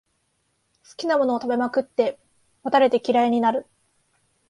[0.89, 2.17] 好きなものを食べまくって、
[2.63, 3.67] もたれて嫌いになる